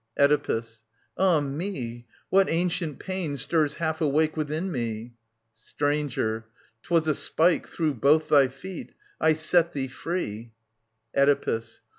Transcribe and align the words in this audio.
Oedipus. 0.19 0.81
Ah 1.15 1.39
me! 1.41 2.07
What 2.31 2.49
ancient 2.49 2.97
pain 2.97 3.37
stirs 3.37 3.75
half 3.75 4.01
awake 4.01 4.35
Within 4.35 4.71
me 4.71 5.01
1 5.03 5.11
Stranger. 5.53 6.45
'Twas 6.81 7.07
a 7.07 7.13
spike 7.13 7.67
through 7.67 7.93
both 7.93 8.29
thy 8.29 8.47
feet. 8.47 8.93
I 9.19 9.33
set 9.33 9.73
thee 9.73 9.87
free. 9.87 10.53
Oedipus. 11.15 11.81